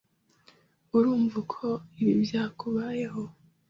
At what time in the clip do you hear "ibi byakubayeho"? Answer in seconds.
2.01-3.21